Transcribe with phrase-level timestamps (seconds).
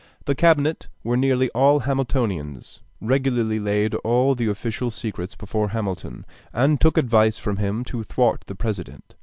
[0.25, 6.81] The cabinet were nearly all Hamiltonians, regularly laid all the official secrets before Hamilton, and
[6.81, 9.13] took advice from him to thwart the President.